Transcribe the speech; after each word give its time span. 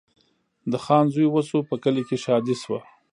د 0.71 0.73
خان 0.83 1.05
زوی 1.13 1.27
وسو 1.31 1.57
په 1.69 1.75
کلي 1.83 2.03
کي 2.09 2.17
ښادي 2.23 2.55
سوه 2.63 2.79